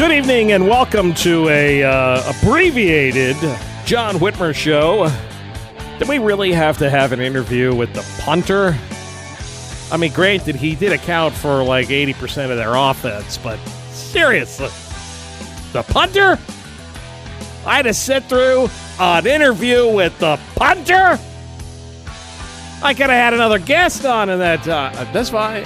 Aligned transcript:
good 0.00 0.12
evening 0.12 0.52
and 0.52 0.66
welcome 0.66 1.12
to 1.12 1.46
a 1.50 1.82
uh, 1.82 2.32
abbreviated 2.32 3.36
John 3.84 4.14
Whitmer 4.14 4.54
show. 4.54 5.12
Did 5.98 6.08
we 6.08 6.16
really 6.16 6.52
have 6.52 6.78
to 6.78 6.88
have 6.88 7.12
an 7.12 7.20
interview 7.20 7.74
with 7.74 7.92
the 7.92 8.02
punter? 8.22 8.74
I 9.92 9.98
mean, 9.98 10.10
granted, 10.14 10.56
he 10.56 10.74
did 10.74 10.92
account 10.92 11.34
for 11.34 11.62
like 11.62 11.88
80% 11.88 12.50
of 12.50 12.56
their 12.56 12.76
offense, 12.76 13.36
but 13.36 13.58
seriously, 13.90 14.70
the 15.74 15.82
punter? 15.82 16.38
I 17.66 17.76
had 17.76 17.82
to 17.82 17.92
sit 17.92 18.24
through 18.24 18.70
an 18.98 19.26
interview 19.26 19.86
with 19.86 20.18
the 20.18 20.40
punter? 20.56 21.18
I 22.82 22.94
could 22.94 23.10
have 23.10 23.10
had 23.10 23.34
another 23.34 23.58
guest 23.58 24.06
on 24.06 24.30
in 24.30 24.38
that 24.38 24.62
time. 24.62 24.94
That's 25.12 25.28
fine. 25.28 25.64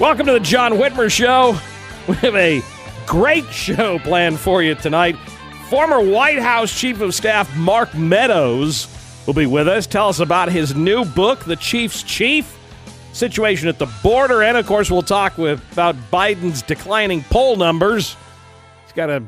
Welcome 0.00 0.26
to 0.26 0.32
the 0.32 0.40
John 0.40 0.72
Whitmer 0.72 1.08
Show. 1.08 1.56
We 2.08 2.14
have 2.16 2.36
a 2.36 2.62
great 3.04 3.46
show 3.46 3.98
planned 3.98 4.38
for 4.38 4.62
you 4.62 4.76
tonight. 4.76 5.16
Former 5.68 6.00
White 6.00 6.38
House 6.38 6.72
Chief 6.72 7.00
of 7.00 7.14
Staff 7.14 7.56
Mark 7.56 7.92
Meadows 7.96 8.86
will 9.26 9.34
be 9.34 9.46
with 9.46 9.66
us. 9.66 9.88
Tell 9.88 10.08
us 10.08 10.20
about 10.20 10.52
his 10.52 10.76
new 10.76 11.04
book, 11.04 11.40
The 11.44 11.56
Chief's 11.56 12.04
Chief, 12.04 12.56
situation 13.12 13.66
at 13.66 13.78
the 13.80 13.88
border, 14.04 14.42
and 14.44 14.56
of 14.56 14.66
course, 14.66 14.88
we'll 14.88 15.02
talk 15.02 15.36
with, 15.36 15.60
about 15.72 15.96
Biden's 16.12 16.62
declining 16.62 17.24
poll 17.24 17.56
numbers. 17.56 18.16
He's 18.84 18.92
got 18.92 19.10
a 19.10 19.24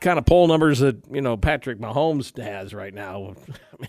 kind 0.00 0.18
of 0.18 0.24
poll 0.24 0.46
numbers 0.48 0.78
that 0.78 0.96
you 1.10 1.20
know 1.20 1.36
Patrick 1.36 1.78
Mahomes 1.78 2.36
has 2.38 2.72
right 2.72 2.94
now. 2.94 3.34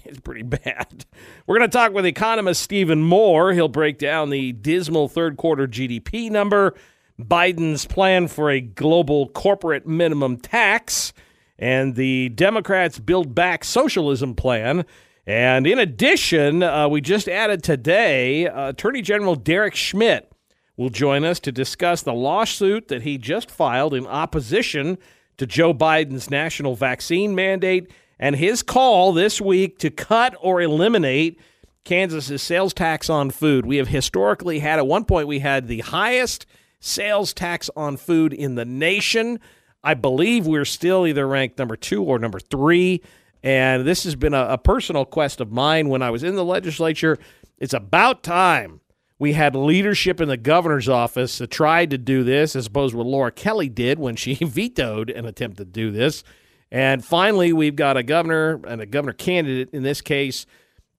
It's 0.05 0.19
pretty 0.19 0.43
bad. 0.43 1.05
We're 1.47 1.57
going 1.57 1.67
to 1.67 1.75
talk 1.75 1.93
with 1.93 2.05
economist 2.05 2.61
Stephen 2.61 3.01
Moore. 3.01 3.53
He'll 3.53 3.67
break 3.67 3.97
down 3.97 4.29
the 4.29 4.51
dismal 4.51 5.07
third 5.07 5.35
quarter 5.35 5.67
GDP 5.67 6.29
number, 6.29 6.75
Biden's 7.19 7.85
plan 7.85 8.27
for 8.27 8.49
a 8.49 8.61
global 8.61 9.27
corporate 9.29 9.85
minimum 9.85 10.37
tax, 10.37 11.13
and 11.57 11.95
the 11.95 12.29
Democrats' 12.29 12.99
Build 12.99 13.35
Back 13.35 13.63
Socialism 13.63 14.35
plan. 14.35 14.85
And 15.27 15.67
in 15.67 15.77
addition, 15.77 16.63
uh, 16.63 16.87
we 16.87 17.01
just 17.01 17.27
added 17.27 17.61
today 17.61 18.47
uh, 18.47 18.69
Attorney 18.69 19.01
General 19.01 19.35
Derek 19.35 19.75
Schmidt 19.75 20.31
will 20.77 20.89
join 20.89 21.25
us 21.25 21.41
to 21.41 21.51
discuss 21.51 22.01
the 22.01 22.13
lawsuit 22.13 22.87
that 22.87 23.01
he 23.01 23.17
just 23.17 23.51
filed 23.51 23.93
in 23.93 24.07
opposition 24.07 24.97
to 25.37 25.45
Joe 25.45 25.73
Biden's 25.73 26.29
national 26.29 26.75
vaccine 26.75 27.35
mandate 27.35 27.91
and 28.17 28.37
his 28.37 28.63
call 28.63 29.11
this 29.11 29.41
week 29.41 29.77
to 29.79 29.89
cut 29.89 30.35
or 30.41 30.61
eliminate 30.61 31.39
Kansas's 31.83 32.41
sales 32.41 32.73
tax 32.73 33.09
on 33.09 33.29
food. 33.29 33.65
We 33.65 33.77
have 33.77 33.89
historically 33.89 34.59
had, 34.59 34.79
at 34.79 34.87
one 34.87 35.05
point, 35.05 35.27
we 35.27 35.39
had 35.39 35.67
the 35.67 35.81
highest 35.81 36.45
sales 36.79 37.33
tax 37.33 37.69
on 37.75 37.97
food 37.97 38.33
in 38.33 38.55
the 38.55 38.65
nation. 38.65 39.39
I 39.83 39.93
believe 39.93 40.45
we're 40.45 40.65
still 40.65 41.07
either 41.07 41.27
ranked 41.27 41.57
number 41.57 41.75
two 41.75 42.03
or 42.03 42.19
number 42.19 42.39
three. 42.39 43.01
And 43.41 43.85
this 43.85 44.03
has 44.03 44.15
been 44.15 44.33
a, 44.33 44.45
a 44.49 44.57
personal 44.57 45.05
quest 45.05 45.39
of 45.39 45.51
mine 45.51 45.89
when 45.89 46.01
I 46.01 46.09
was 46.09 46.23
in 46.23 46.35
the 46.35 46.45
legislature. 46.45 47.17
It's 47.57 47.73
about 47.73 48.23
time 48.23 48.81
we 49.19 49.33
had 49.33 49.53
leadership 49.53 50.21
in 50.21 50.29
the 50.29 50.37
governor's 50.37 50.87
office 50.87 51.37
that 51.37 51.51
tried 51.51 51.89
to 51.89 51.97
do 51.97 52.23
this, 52.23 52.55
as 52.55 52.67
opposed 52.67 52.93
to 52.93 52.97
what 52.97 53.05
Laura 53.05 53.31
Kelly 53.31 53.67
did 53.67 53.99
when 53.99 54.15
she 54.15 54.33
vetoed 54.41 55.09
an 55.09 55.25
attempt 55.25 55.57
to 55.57 55.65
do 55.65 55.91
this. 55.91 56.23
And 56.71 57.03
finally, 57.03 57.51
we've 57.51 57.75
got 57.75 57.97
a 57.97 58.03
governor 58.03 58.61
and 58.65 58.79
a 58.79 58.85
governor 58.85 59.13
candidate 59.13 59.69
in 59.73 59.83
this 59.83 60.01
case 60.01 60.45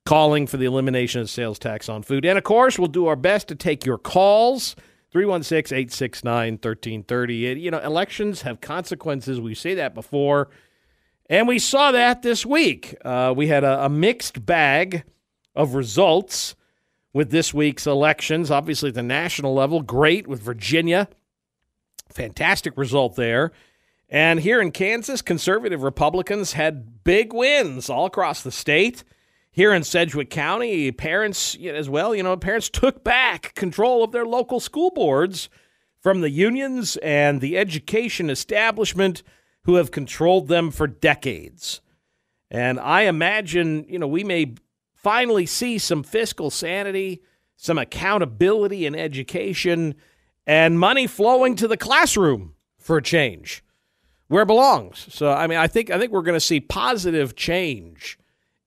calling 0.04 0.46
for 0.46 0.56
the 0.56 0.66
elimination 0.66 1.20
of 1.20 1.30
sales 1.30 1.58
tax 1.58 1.88
on 1.88 2.02
food. 2.02 2.24
And 2.24 2.36
of 2.36 2.44
course, 2.44 2.78
we'll 2.78 2.88
do 2.88 3.06
our 3.06 3.16
best 3.16 3.48
to 3.48 3.54
take 3.54 3.86
your 3.86 3.98
calls. 3.98 4.76
316 5.10 5.76
869 5.76 6.52
1330. 6.54 7.34
You 7.60 7.70
know, 7.70 7.78
elections 7.78 8.42
have 8.42 8.60
consequences. 8.60 9.40
We 9.40 9.54
say 9.54 9.74
that 9.74 9.94
before. 9.94 10.48
And 11.28 11.46
we 11.46 11.58
saw 11.58 11.92
that 11.92 12.22
this 12.22 12.44
week. 12.44 12.96
Uh, 13.04 13.32
we 13.36 13.48
had 13.48 13.64
a, 13.64 13.86
a 13.86 13.88
mixed 13.88 14.44
bag 14.44 15.04
of 15.54 15.74
results 15.74 16.54
with 17.12 17.30
this 17.30 17.52
week's 17.52 17.86
elections. 17.86 18.50
Obviously, 18.50 18.90
at 18.90 18.94
the 18.94 19.02
national 19.02 19.54
level, 19.54 19.82
great 19.82 20.26
with 20.26 20.42
Virginia. 20.42 21.08
Fantastic 22.08 22.76
result 22.76 23.16
there. 23.16 23.52
And 24.08 24.40
here 24.40 24.60
in 24.60 24.72
Kansas, 24.72 25.22
conservative 25.22 25.82
Republicans 25.82 26.54
had 26.54 27.04
big 27.04 27.32
wins 27.32 27.88
all 27.88 28.06
across 28.06 28.42
the 28.42 28.50
state. 28.50 29.04
Here 29.60 29.74
in 29.74 29.84
Sedgwick 29.84 30.30
County, 30.30 30.90
parents 30.90 31.54
as 31.62 31.86
well, 31.86 32.14
you 32.14 32.22
know, 32.22 32.34
parents 32.34 32.70
took 32.70 33.04
back 33.04 33.54
control 33.54 34.02
of 34.02 34.10
their 34.10 34.24
local 34.24 34.58
school 34.58 34.90
boards 34.90 35.50
from 35.98 36.22
the 36.22 36.30
unions 36.30 36.96
and 37.02 37.42
the 37.42 37.58
education 37.58 38.30
establishment 38.30 39.22
who 39.64 39.74
have 39.74 39.90
controlled 39.90 40.48
them 40.48 40.70
for 40.70 40.86
decades. 40.86 41.82
And 42.50 42.80
I 42.80 43.02
imagine, 43.02 43.84
you 43.86 43.98
know, 43.98 44.06
we 44.06 44.24
may 44.24 44.54
finally 44.94 45.44
see 45.44 45.76
some 45.76 46.04
fiscal 46.04 46.48
sanity, 46.48 47.20
some 47.54 47.76
accountability 47.76 48.86
in 48.86 48.94
education, 48.94 49.94
and 50.46 50.80
money 50.80 51.06
flowing 51.06 51.54
to 51.56 51.68
the 51.68 51.76
classroom 51.76 52.54
for 52.78 52.96
a 52.96 53.02
change 53.02 53.62
where 54.28 54.44
it 54.44 54.46
belongs. 54.46 55.06
So 55.10 55.30
I 55.30 55.46
mean, 55.46 55.58
I 55.58 55.66
think 55.66 55.90
I 55.90 55.98
think 55.98 56.12
we're 56.12 56.22
going 56.22 56.32
to 56.32 56.40
see 56.40 56.60
positive 56.60 57.36
change 57.36 58.16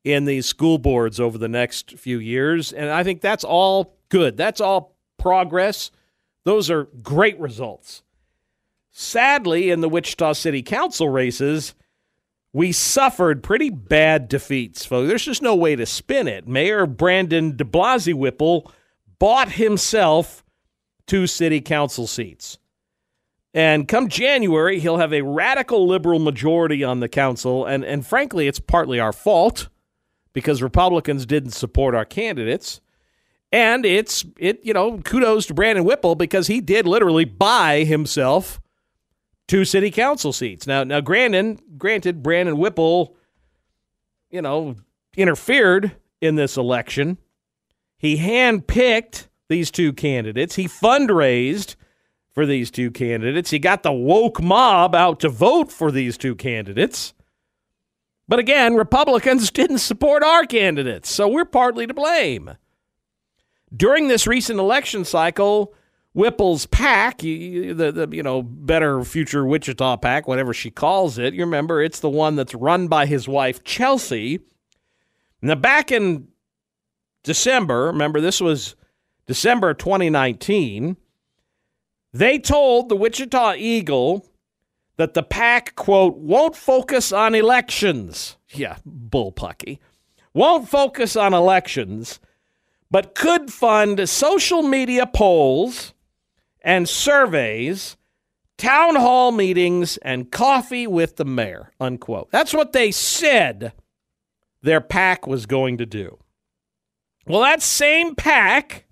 in 0.03 0.25
these 0.25 0.45
school 0.45 0.77
boards 0.77 1.19
over 1.19 1.37
the 1.37 1.47
next 1.47 1.97
few 1.97 2.19
years, 2.19 2.73
and 2.73 2.89
I 2.89 3.03
think 3.03 3.21
that's 3.21 3.43
all 3.43 3.97
good. 4.09 4.35
That's 4.37 4.61
all 4.61 4.95
progress. 5.17 5.91
Those 6.43 6.69
are 6.69 6.85
great 7.01 7.39
results. 7.39 8.03
Sadly, 8.91 9.69
in 9.69 9.81
the 9.81 9.89
Wichita 9.89 10.33
City 10.33 10.61
Council 10.61 11.09
races, 11.09 11.73
we 12.51 12.71
suffered 12.71 13.41
pretty 13.41 13.69
bad 13.71 14.27
defeats, 14.27 14.85
folks. 14.85 15.07
There's 15.07 15.25
just 15.25 15.41
no 15.41 15.55
way 15.55 15.75
to 15.75 15.85
spin 15.85 16.27
it. 16.27 16.47
Mayor 16.47 16.85
Brandon 16.85 17.55
de 17.55 17.63
Blasio 17.63 18.13
Whipple 18.13 18.71
bought 19.17 19.53
himself 19.53 20.43
two 21.07 21.25
city 21.25 21.61
council 21.61 22.05
seats. 22.05 22.59
And 23.55 23.87
come 23.87 24.09
January, 24.09 24.79
he'll 24.79 24.97
have 24.97 25.13
a 25.13 25.21
radical 25.21 25.87
liberal 25.87 26.19
majority 26.19 26.83
on 26.83 26.99
the 26.99 27.09
council. 27.09 27.65
And, 27.65 27.83
and 27.83 28.05
frankly, 28.05 28.47
it's 28.47 28.59
partly 28.59 28.99
our 28.99 29.13
fault 29.13 29.69
because 30.33 30.61
Republicans 30.61 31.25
didn't 31.25 31.51
support 31.51 31.95
our 31.95 32.05
candidates. 32.05 32.81
And 33.51 33.85
it's 33.85 34.25
it, 34.37 34.59
you 34.63 34.73
know, 34.73 34.97
kudos 34.99 35.45
to 35.45 35.53
Brandon 35.53 35.85
Whipple 35.85 36.15
because 36.15 36.47
he 36.47 36.59
did 36.59 36.87
literally 36.87 37.25
buy 37.25 37.83
himself 37.83 38.59
two 39.47 39.63
city 39.63 39.91
council 39.91 40.33
seats. 40.33 40.65
Now 40.65 40.83
now 40.83 41.01
Grandin, 41.01 41.59
granted, 41.77 42.23
Brandon 42.23 42.57
Whipple, 42.57 43.15
you 44.31 44.41
know, 44.41 44.75
interfered 45.15 45.95
in 46.19 46.35
this 46.35 46.57
election. 46.57 47.19
He 47.97 48.17
handpicked 48.17 49.27
these 49.49 49.69
two 49.69 49.93
candidates. 49.93 50.55
He 50.55 50.67
fundraised 50.67 51.75
for 52.33 52.45
these 52.45 52.71
two 52.71 52.89
candidates. 52.89 53.51
He 53.51 53.59
got 53.59 53.83
the 53.83 53.91
woke 53.91 54.41
mob 54.41 54.95
out 54.95 55.19
to 55.19 55.29
vote 55.29 55.71
for 55.71 55.91
these 55.91 56.17
two 56.17 56.35
candidates. 56.35 57.13
But 58.27 58.39
again, 58.39 58.75
Republicans 58.75 59.51
didn't 59.51 59.79
support 59.79 60.23
our 60.23 60.45
candidates, 60.45 61.13
so 61.13 61.27
we're 61.27 61.45
partly 61.45 61.87
to 61.87 61.93
blame. 61.93 62.57
During 63.75 64.07
this 64.07 64.27
recent 64.27 64.59
election 64.59 65.03
cycle, 65.03 65.73
Whipple's 66.13 66.67
PAC, 66.67 67.19
the, 67.19 67.73
the 67.73 68.07
you 68.11 68.21
know 68.21 68.43
Better 68.43 69.03
Future 69.03 69.45
Wichita 69.45 69.97
PAC, 69.97 70.27
whatever 70.27 70.53
she 70.53 70.69
calls 70.69 71.17
it. 71.17 71.33
You 71.33 71.41
remember, 71.41 71.81
it's 71.81 71.99
the 71.99 72.09
one 72.09 72.35
that's 72.35 72.53
run 72.53 72.87
by 72.87 73.07
his 73.07 73.27
wife 73.27 73.63
Chelsea. 73.63 74.39
Now, 75.41 75.55
back 75.55 75.91
in 75.91 76.27
December, 77.23 77.87
remember 77.87 78.21
this 78.21 78.39
was 78.39 78.75
December 79.25 79.73
2019. 79.73 80.97
They 82.13 82.37
told 82.37 82.89
the 82.89 82.95
Wichita 82.95 83.55
Eagle 83.55 84.25
that 84.97 85.13
the 85.13 85.23
PAC, 85.23 85.75
quote, 85.75 86.17
won't 86.17 86.55
focus 86.55 87.11
on 87.11 87.35
elections. 87.35 88.37
Yeah, 88.49 88.77
bullpucky. 88.87 89.79
Won't 90.33 90.69
focus 90.69 91.15
on 91.15 91.33
elections, 91.33 92.19
but 92.89 93.15
could 93.15 93.51
fund 93.51 94.07
social 94.09 94.63
media 94.63 95.05
polls 95.05 95.93
and 96.61 96.87
surveys, 96.87 97.97
town 98.57 98.95
hall 98.95 99.31
meetings, 99.31 99.97
and 99.97 100.31
coffee 100.31 100.87
with 100.87 101.17
the 101.17 101.25
mayor, 101.25 101.71
unquote. 101.79 102.31
That's 102.31 102.53
what 102.53 102.73
they 102.73 102.91
said 102.91 103.73
their 104.61 104.81
PAC 104.81 105.27
was 105.27 105.45
going 105.45 105.77
to 105.77 105.85
do. 105.85 106.17
Well, 107.27 107.41
that 107.41 107.61
same 107.61 108.15
PAC 108.15 108.85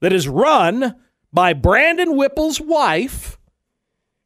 that 0.00 0.12
is 0.12 0.28
run 0.28 0.96
by 1.32 1.52
Brandon 1.52 2.16
Whipple's 2.16 2.60
wife 2.60 3.38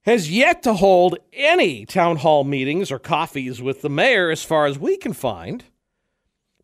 has 0.05 0.31
yet 0.31 0.62
to 0.62 0.75
hold 0.75 1.19
any 1.33 1.87
town 1.87 2.17
hall 2.17 2.45
meetings 2.45 2.93
or 2.93 2.99
coffees 2.99 3.62
with 3.62 3.81
the 3.81 3.89
mayor, 3.89 4.31
as 4.31 4.45
far 4.45 4.67
as 4.67 4.79
we 4.79 4.97
can 4.97 5.12
find. 5.12 5.65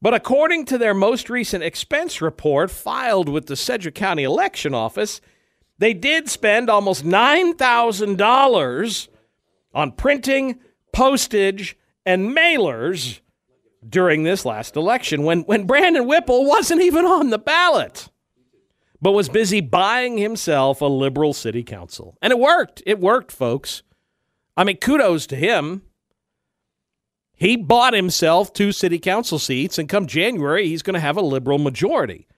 But 0.02 0.14
according 0.14 0.66
to 0.66 0.78
their 0.78 0.94
most 0.94 1.28
recent 1.28 1.64
expense 1.64 2.22
report 2.22 2.70
filed 2.70 3.28
with 3.28 3.46
the 3.46 3.56
Sedgwick 3.56 3.94
County 3.94 4.24
Election 4.24 4.74
Office, 4.74 5.20
they 5.78 5.94
did 5.94 6.28
spend 6.28 6.68
almost 6.68 7.04
$9,000 7.04 9.08
on 9.74 9.92
printing, 9.92 10.58
postage, 10.92 11.76
and 12.04 12.36
mailers 12.36 13.20
during 13.86 14.22
this 14.22 14.44
last 14.44 14.76
election 14.76 15.22
when, 15.22 15.40
when 15.42 15.66
Brandon 15.66 16.06
Whipple 16.06 16.44
wasn't 16.44 16.82
even 16.82 17.06
on 17.06 17.30
the 17.30 17.38
ballot 17.38 18.10
but 19.02 19.12
was 19.12 19.28
busy 19.28 19.60
buying 19.60 20.18
himself 20.18 20.80
a 20.80 20.86
liberal 20.86 21.32
city 21.32 21.62
council. 21.62 22.16
And 22.20 22.30
it 22.30 22.38
worked. 22.38 22.82
It 22.86 23.00
worked, 23.00 23.32
folks. 23.32 23.82
I 24.56 24.64
mean, 24.64 24.76
kudos 24.76 25.26
to 25.28 25.36
him. 25.36 25.82
He 27.34 27.56
bought 27.56 27.94
himself 27.94 28.52
two 28.52 28.72
city 28.72 28.98
council 28.98 29.38
seats, 29.38 29.78
and 29.78 29.88
come 29.88 30.06
January, 30.06 30.68
he's 30.68 30.82
going 30.82 30.94
to 30.94 31.00
have 31.00 31.16
a 31.16 31.22
liberal 31.22 31.58
majority. 31.58 32.28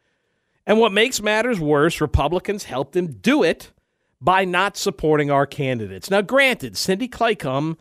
And 0.64 0.78
what 0.78 0.92
makes 0.92 1.20
matters 1.20 1.58
worse, 1.58 2.00
Republicans 2.00 2.64
helped 2.64 2.94
him 2.94 3.14
do 3.14 3.42
it 3.42 3.72
by 4.20 4.44
not 4.44 4.76
supporting 4.76 5.28
our 5.28 5.46
candidates. 5.46 6.08
Now, 6.08 6.20
granted, 6.20 6.76
Cindy 6.76 7.08
Claycomb, 7.08 7.76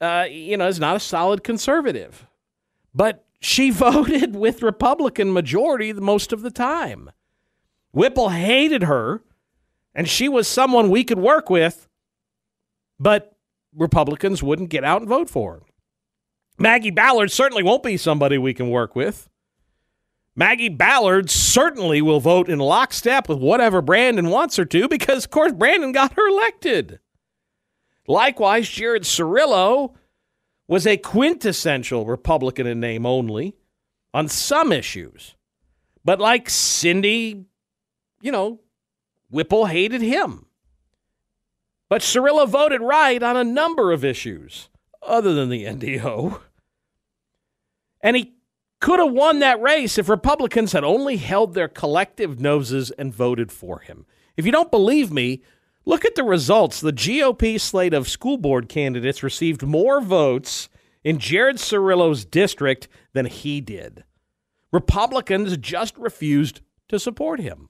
uh, 0.00 0.26
you 0.30 0.56
know, 0.56 0.66
is 0.66 0.80
not 0.80 0.96
a 0.96 1.00
solid 1.00 1.44
conservative, 1.44 2.26
but 2.94 3.26
she 3.40 3.68
voted 3.70 4.34
with 4.34 4.62
Republican 4.62 5.34
majority 5.34 5.92
most 5.92 6.32
of 6.32 6.40
the 6.40 6.50
time. 6.50 7.10
Whipple 7.96 8.28
hated 8.28 8.82
her, 8.82 9.22
and 9.94 10.06
she 10.06 10.28
was 10.28 10.46
someone 10.46 10.90
we 10.90 11.02
could 11.02 11.18
work 11.18 11.48
with, 11.48 11.88
but 13.00 13.34
Republicans 13.74 14.42
wouldn't 14.42 14.68
get 14.68 14.84
out 14.84 15.00
and 15.00 15.08
vote 15.08 15.30
for 15.30 15.54
her. 15.54 15.62
Maggie 16.58 16.90
Ballard 16.90 17.30
certainly 17.30 17.62
won't 17.62 17.82
be 17.82 17.96
somebody 17.96 18.36
we 18.36 18.52
can 18.52 18.68
work 18.68 18.94
with. 18.94 19.30
Maggie 20.34 20.68
Ballard 20.68 21.30
certainly 21.30 22.02
will 22.02 22.20
vote 22.20 22.50
in 22.50 22.58
lockstep 22.58 23.30
with 23.30 23.38
whatever 23.38 23.80
Brandon 23.80 24.28
wants 24.28 24.56
her 24.56 24.66
to 24.66 24.88
because, 24.88 25.24
of 25.24 25.30
course, 25.30 25.52
Brandon 25.52 25.92
got 25.92 26.12
her 26.16 26.28
elected. 26.28 27.00
Likewise, 28.06 28.68
Jared 28.68 29.04
Cerullo 29.04 29.94
was 30.68 30.86
a 30.86 30.98
quintessential 30.98 32.04
Republican 32.04 32.66
in 32.66 32.78
name 32.78 33.06
only 33.06 33.56
on 34.12 34.28
some 34.28 34.70
issues. 34.70 35.34
But 36.04 36.20
like 36.20 36.50
Cindy 36.50 37.46
you 38.20 38.32
know, 38.32 38.60
Whipple 39.30 39.66
hated 39.66 40.02
him. 40.02 40.46
But 41.88 42.02
Cerullo 42.02 42.48
voted 42.48 42.80
right 42.80 43.22
on 43.22 43.36
a 43.36 43.44
number 43.44 43.92
of 43.92 44.04
issues 44.04 44.68
other 45.02 45.34
than 45.34 45.48
the 45.48 45.64
NDO. 45.64 46.40
And 48.00 48.16
he 48.16 48.34
could 48.80 48.98
have 48.98 49.12
won 49.12 49.38
that 49.38 49.60
race 49.60 49.98
if 49.98 50.08
Republicans 50.08 50.72
had 50.72 50.84
only 50.84 51.16
held 51.16 51.54
their 51.54 51.68
collective 51.68 52.40
noses 52.40 52.90
and 52.92 53.14
voted 53.14 53.50
for 53.50 53.80
him. 53.80 54.06
If 54.36 54.44
you 54.44 54.52
don't 54.52 54.70
believe 54.70 55.10
me, 55.10 55.42
look 55.84 56.04
at 56.04 56.14
the 56.14 56.24
results. 56.24 56.80
The 56.80 56.92
GOP 56.92 57.60
slate 57.60 57.94
of 57.94 58.08
school 58.08 58.36
board 58.36 58.68
candidates 58.68 59.22
received 59.22 59.62
more 59.62 60.00
votes 60.00 60.68
in 61.04 61.18
Jared 61.18 61.56
Cerullo's 61.56 62.24
district 62.24 62.88
than 63.12 63.26
he 63.26 63.60
did. 63.60 64.04
Republicans 64.72 65.56
just 65.56 65.96
refused 65.96 66.60
to 66.88 66.98
support 66.98 67.40
him. 67.40 67.68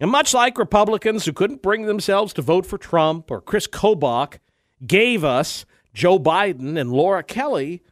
And 0.00 0.10
much 0.10 0.32
like 0.32 0.58
Republicans 0.58 1.24
who 1.24 1.32
couldn't 1.32 1.62
bring 1.62 1.86
themselves 1.86 2.32
to 2.34 2.42
vote 2.42 2.66
for 2.66 2.78
Trump 2.78 3.30
or 3.30 3.40
Chris 3.40 3.66
Kobach 3.66 4.38
gave 4.86 5.24
us 5.24 5.64
Joe 5.92 6.18
Biden 6.18 6.78
and 6.78 6.92
Laura 6.92 7.24
Kelly, 7.24 7.82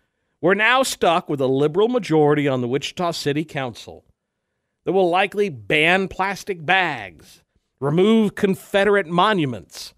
we're 0.41 0.55
now 0.55 0.85
stuck 0.85 1.29
with 1.29 1.41
a 1.41 1.49
liberal 1.49 1.89
majority 1.89 2.47
on 2.47 2.61
the 2.61 2.69
Wichita 2.69 3.11
City 3.11 3.45
Council 3.45 4.05
that 4.85 4.93
will 4.93 5.11
likely 5.11 5.49
ban 5.49 6.07
plastic 6.07 6.65
bags, 6.65 7.43
remove 7.81 8.37
Confederate 8.37 9.09
monuments, 9.09 9.93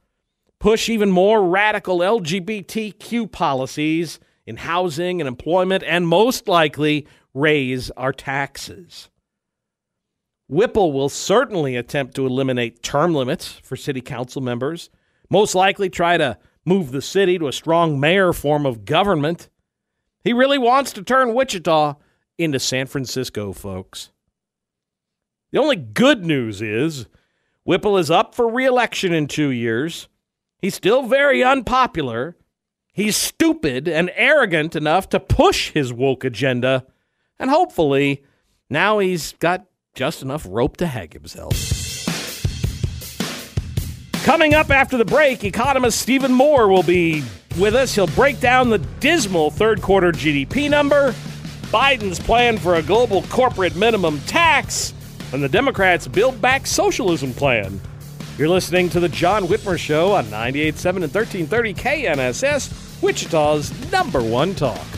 push 0.59 0.89
even 0.89 1.11
more 1.11 1.47
radical 1.47 1.99
LGBTQ 1.99 3.31
policies 3.31 4.19
in 4.47 4.57
housing 4.57 5.21
and 5.21 5.29
employment, 5.29 5.85
and 5.87 6.09
most 6.09 6.49
likely 6.49 7.07
raise 7.35 7.91
our 7.91 8.15
taxes. 8.15 9.11
Whipple 10.49 10.93
will 10.93 11.11
certainly 11.11 11.77
attempt 11.77 12.15
to 12.17 12.27
eliminate 12.27 12.83
term 12.83 13.15
limits 13.15 13.61
for 13.63 13.77
city 13.77 14.01
council 14.01 14.41
members, 14.41 14.89
most 15.31 15.55
likely 15.55 15.91
try 15.91 16.17
to 16.17 16.39
move 16.65 16.91
the 16.91 17.03
city 17.03 17.39
to 17.39 17.49
a 17.49 17.53
strong 17.53 18.01
mayor 18.01 18.33
form 18.33 18.65
of 18.65 18.85
government. 18.85 19.51
He 20.25 20.33
really 20.33 20.59
wants 20.59 20.93
to 20.95 21.03
turn 21.03 21.35
Wichita 21.35 21.97
into 22.39 22.59
San 22.59 22.87
Francisco, 22.87 23.53
folks. 23.53 24.11
The 25.51 25.59
only 25.59 25.77
good 25.77 26.25
news 26.25 26.63
is 26.63 27.07
Whipple 27.65 27.99
is 27.99 28.11
up 28.11 28.35
for 28.35 28.49
reelection 28.49 29.13
in 29.13 29.27
two 29.27 29.51
years. 29.51 30.09
He's 30.59 30.75
still 30.75 31.03
very 31.03 31.45
unpopular. 31.45 32.37
He's 32.93 33.17
stupid 33.17 33.87
and 33.87 34.11
arrogant 34.15 34.75
enough 34.75 35.09
to 35.11 35.21
push 35.21 35.71
his 35.73 35.93
woke 35.93 36.25
agenda. 36.25 36.87
And 37.39 37.51
hopefully, 37.51 38.25
now 38.71 38.99
he's 38.99 39.33
got 39.35 39.67
just 39.99 40.23
enough 40.23 40.47
rope 40.49 40.77
to 40.77 40.87
hang 40.87 41.11
himself. 41.11 41.53
Coming 44.23 44.55
up 44.55 44.71
after 44.71 44.97
the 44.97 45.05
break, 45.05 45.43
economist 45.43 46.01
Stephen 46.01 46.33
Moore 46.33 46.69
will 46.69 46.85
be 46.85 47.25
with 47.59 47.75
us. 47.75 47.97
He'll 47.97 48.07
break 48.07 48.39
down 48.39 48.71
the 48.71 48.79
dismal 48.79 49.51
third 49.51 49.83
quarter 49.83 50.13
GDP 50.13 50.71
number, 50.71 51.11
Biden's 51.73 52.21
plan 52.21 52.59
for 52.59 52.77
a 52.77 52.83
global 52.83 53.23
corporate 53.23 53.75
minimum 53.75 54.21
tax, 54.21 54.95
and 55.33 55.43
the 55.43 55.49
Democrats' 55.49 56.07
Build 56.07 56.41
Back 56.41 56.69
Socialism 56.69 57.33
plan. 57.35 57.81
You're 58.37 58.51
listening 58.51 58.91
to 58.91 59.01
The 59.01 59.09
John 59.09 59.49
Whitmer 59.49 59.77
Show 59.77 60.13
on 60.13 60.27
98.7 60.27 60.87
and 61.03 61.13
1330 61.13 61.75
KNSS, 61.75 63.03
Wichita's 63.03 63.91
number 63.91 64.23
one 64.23 64.55
talk. 64.55 64.98